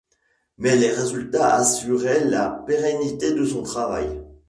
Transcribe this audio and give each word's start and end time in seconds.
Mais 0.57 0.75
les 0.77 0.89
résultats 0.89 1.53
assuraient 1.57 2.23
la 2.25 2.49
pérennité 2.65 3.33
de 3.35 3.45
son 3.45 3.61
travail. 3.61 4.19